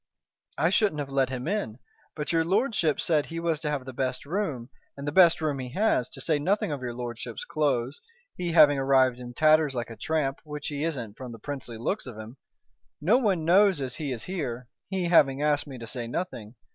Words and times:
"I 0.57 0.71
shouldn't 0.71 0.97
have 0.97 1.11
let 1.11 1.29
him 1.29 1.47
in. 1.47 1.77
But 2.15 2.31
your 2.31 2.43
lordship 2.43 2.99
said 2.99 3.27
he 3.27 3.39
was 3.39 3.59
to 3.59 3.69
have 3.69 3.85
the 3.85 3.93
best 3.93 4.25
room, 4.25 4.71
and 4.97 5.07
the 5.07 5.11
best 5.11 5.39
room 5.41 5.59
he 5.59 5.69
has, 5.73 6.09
to 6.09 6.21
say 6.21 6.39
nothing 6.39 6.71
of 6.71 6.81
your 6.81 6.95
lordship's 6.95 7.45
clothes, 7.45 8.01
he 8.35 8.53
having 8.53 8.79
arrived 8.79 9.19
in 9.19 9.35
tatters 9.35 9.75
like 9.75 9.91
a 9.91 9.95
tramp, 9.95 10.39
which 10.43 10.69
he 10.69 10.83
isn't 10.83 11.17
from 11.17 11.33
the 11.33 11.37
princely 11.37 11.77
looks 11.77 12.07
of 12.07 12.17
him. 12.17 12.37
No 12.99 13.19
one 13.19 13.45
knows 13.45 13.79
as 13.79 13.97
he 13.97 14.11
is 14.11 14.23
here, 14.23 14.67
he 14.89 15.05
having 15.05 15.43
asked 15.43 15.67
me 15.67 15.77
to 15.77 15.85
say 15.85 16.07
nothing. 16.07 16.55